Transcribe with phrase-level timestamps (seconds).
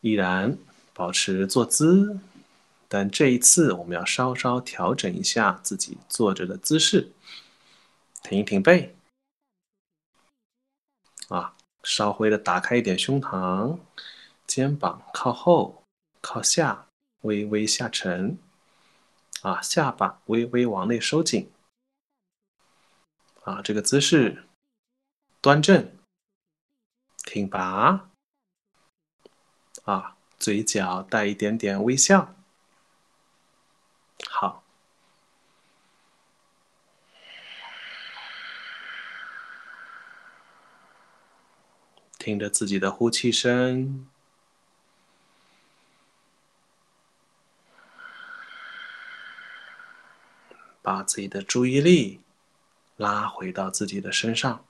[0.00, 0.56] 依然
[0.94, 2.20] 保持坐姿，
[2.88, 7.12] 但这一次我们要稍稍调整一下自己坐着的姿势，
[8.22, 8.96] 挺一挺背，
[11.28, 13.78] 啊，稍微的打开一点胸膛，
[14.46, 15.82] 肩膀靠后、
[16.20, 16.86] 靠下，
[17.22, 18.38] 微微下沉，
[19.42, 21.50] 啊，下巴微微往内收紧，
[23.42, 24.44] 啊，这个姿势
[25.40, 25.96] 端正、
[27.24, 28.07] 挺拔。
[29.88, 32.34] 啊，嘴角带一点点微笑。
[34.28, 34.62] 好，
[42.18, 44.06] 听着自己的呼气声，
[50.82, 52.20] 把自己的注意力
[52.98, 54.67] 拉回到自己的身上。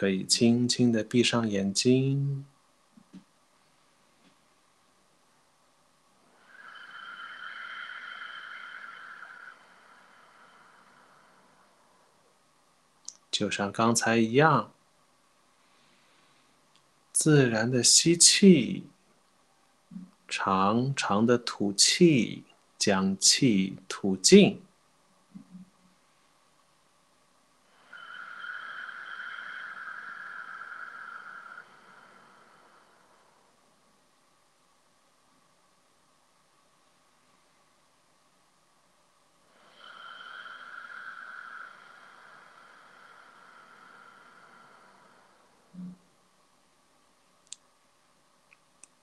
[0.00, 2.46] 可以轻轻的闭上眼睛，
[13.30, 14.72] 就像刚才一样，
[17.12, 18.86] 自然的吸气，
[20.26, 22.44] 长长的吐气，
[22.78, 24.62] 将气吐尽。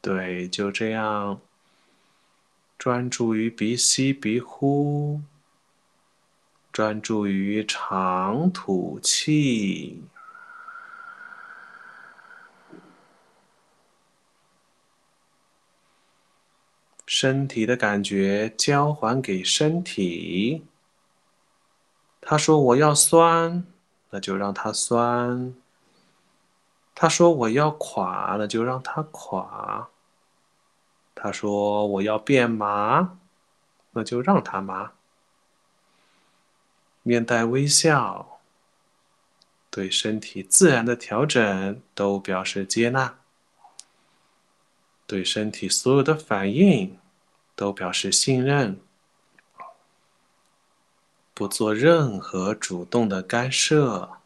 [0.08, 1.41] 对，就这样，
[2.77, 5.19] 专注于鼻吸鼻呼，
[6.72, 10.02] 专注于长吐气，
[17.05, 20.65] 身体的感觉交还给身体。
[22.21, 23.65] 他说：“我要酸，
[24.11, 25.53] 那就让它酸。”
[26.95, 29.89] 他说：“我要垮，那就让它垮。”
[31.20, 33.17] 他说：“我要变麻，
[33.92, 34.92] 那就让他麻。”
[37.02, 38.39] 面带微笑，
[39.72, 43.17] 对身体自然的调整都表示接纳，
[45.08, 47.00] 对身体所有的反应
[47.56, 48.80] 都表示信任，
[51.33, 54.20] 不做任何主动的干涉。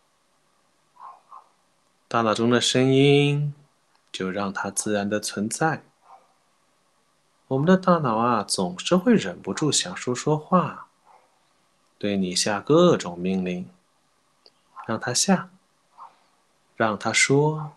[2.10, 3.54] 大脑中的声音，
[4.12, 5.84] 就让它自然的存在。
[7.52, 10.88] 我们的大脑啊，总是会忍不住想说说话，
[11.98, 13.70] 对你下各种命令，
[14.88, 15.50] 让他下，
[16.78, 17.74] 让他说，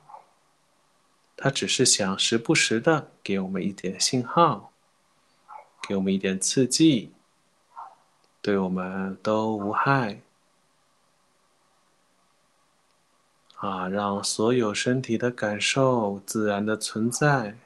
[1.37, 4.71] 他只是想时不时的给我们一点信号，
[5.89, 7.13] 给我们一点刺激，
[8.41, 10.21] 对我们都无害。
[13.57, 17.59] 啊，让所有身体的感受自然的存在。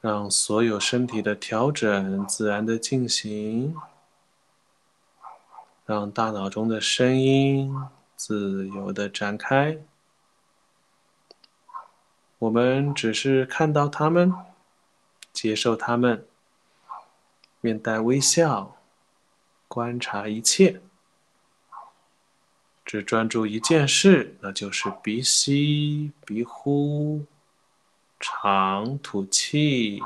[0.00, 3.74] 让所有身体的调整自然的进行，
[5.84, 7.74] 让大脑中的声音
[8.14, 9.78] 自由的展开。
[12.38, 14.32] 我们只是看到他们，
[15.32, 16.24] 接受他们，
[17.60, 18.76] 面带微笑，
[19.66, 20.80] 观察一切，
[22.84, 27.26] 只专注一件事，那就是鼻吸鼻呼。
[28.18, 30.02] 长吐气。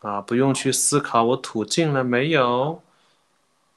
[0.00, 2.82] 啊，不用去思考我吐尽了没有，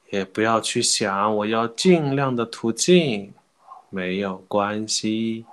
[0.10, 3.34] 也不要去想我要尽量的吐尽，
[3.90, 5.46] 没有关系。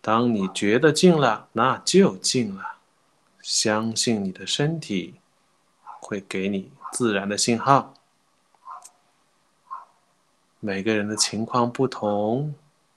[0.00, 2.76] 当你觉得尽了，那就尽了。
[3.42, 5.16] 相信你的身体
[6.00, 7.94] 会给你自然的信号。
[10.60, 12.54] 每个人的情况不同，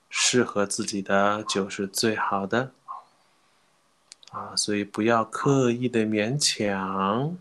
[0.10, 2.72] 适合自己的就是最好的。
[4.32, 7.38] 啊，所以不要刻意的勉强。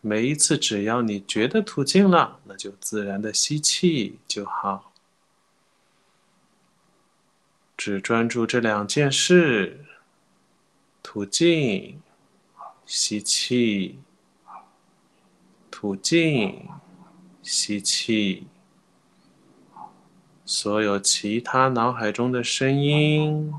[0.00, 4.92] 每一次只要你觉得吐尽了，那就自然的吸气就好。
[7.76, 9.84] 只专注这两件事：
[11.02, 12.00] 吐尽，
[12.86, 14.00] 吸气，
[15.70, 16.68] 吐尽，
[17.42, 18.46] 吸气。
[20.44, 23.54] 所有其他脑海中的声音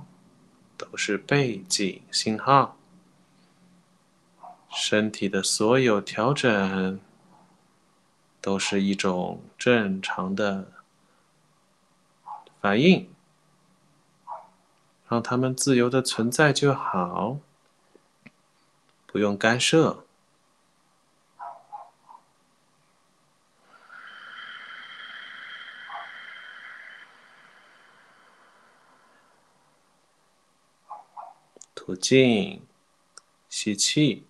[0.84, 2.78] 都是背景信号。
[4.70, 7.00] 身体的所有调整
[8.42, 10.72] 都是一种正常的
[12.60, 13.08] 反应。
[15.08, 17.38] 让他们自由的存在就好，
[19.06, 20.03] 不用干涉。
[31.86, 32.62] 吐尽，
[33.50, 34.24] 吸气。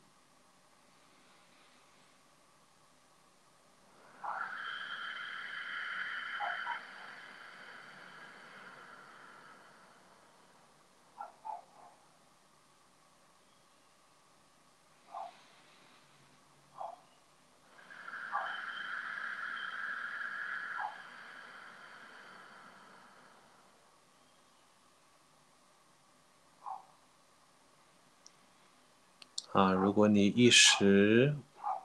[29.53, 31.35] 啊，如果你一时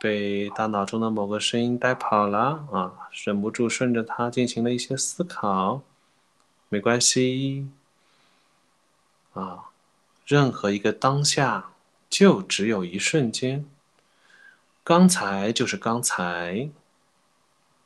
[0.01, 5.83] 被大脑中的某个声音带跑了，啊，忍不住顺着它进行了一些思考，
[6.69, 7.69] 没关系。
[9.35, 9.67] 啊，
[10.27, 11.71] 任何一个当下
[12.09, 13.65] 就只有一瞬间，
[14.83, 16.71] 刚才就是刚才。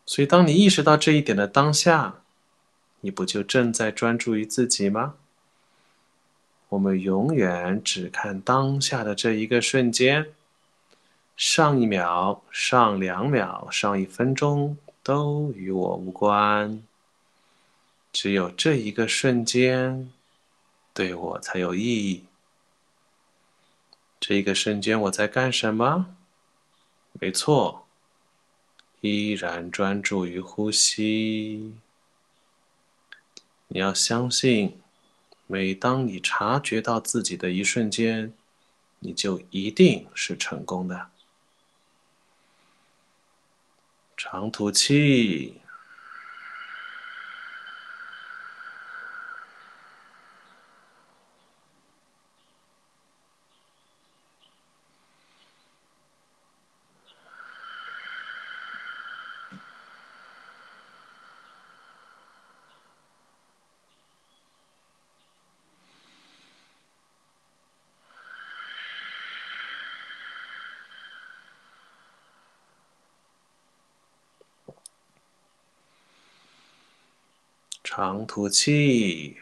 [0.06, 2.20] 所以，当你意识到这一点的当下，
[3.00, 5.14] 你不就正在专注于自己吗？
[6.72, 10.32] 我们永远只看当下的这一个瞬间，
[11.36, 16.82] 上一秒、上两秒、上一分钟都与我无关。
[18.10, 20.10] 只有这一个瞬间，
[20.94, 22.24] 对我才有意义。
[24.19, 26.16] 这一个瞬间我在干什么？
[27.20, 27.84] 没错，
[29.02, 31.74] 依然专注于呼吸。
[33.69, 34.81] 你要相信。
[35.52, 38.32] 每当你察觉到自己的一瞬间，
[39.00, 41.10] 你就一定是成功的。
[44.16, 45.60] 长吐气。
[77.84, 79.37] 长吐气，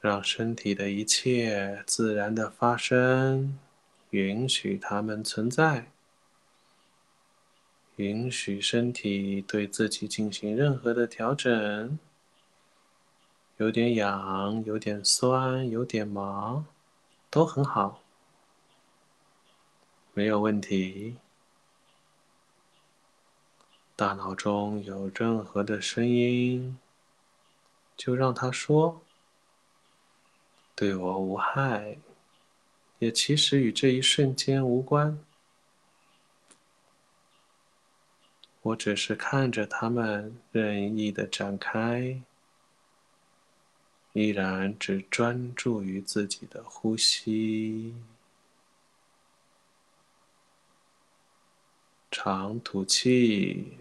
[0.00, 3.58] 让身体的一切自然的发生，
[4.10, 5.95] 允许它们存在。
[7.96, 11.98] 允许身体对自己进行任何的调整，
[13.56, 16.66] 有点痒，有点酸，有点麻，
[17.30, 18.02] 都很好，
[20.12, 21.16] 没有问题。
[23.96, 26.78] 大脑中有任何的声音，
[27.96, 29.00] 就让他说，
[30.74, 31.96] 对我无害，
[32.98, 35.18] 也其实与这一瞬间无关。
[38.66, 42.20] 我只是看着它们任意的展开，
[44.12, 47.94] 依然只专注于自己的呼吸，
[52.10, 53.78] 长吐气。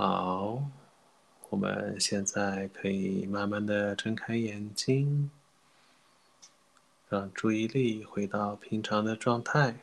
[0.00, 0.62] 好，
[1.50, 5.28] 我们现在可以慢慢的睁开眼睛，
[7.08, 9.74] 让注意力回到平常的状态。